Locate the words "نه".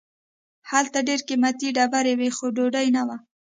2.97-3.03